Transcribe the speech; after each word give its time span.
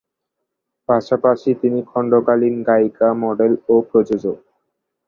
পাশাপাশি 0.89 1.49
তিনি 1.61 1.79
খণ্ডকালীন 1.89 2.55
গায়িকা, 2.67 3.07
মডেল 3.23 3.53
ও 3.67 3.75
প্রযোজক। 3.89 4.37